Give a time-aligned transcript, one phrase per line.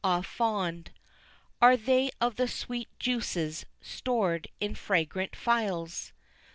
[0.03, 0.89] Ah, fond
[1.61, 6.11] Are they of the sweet juices stored in fragrant phials!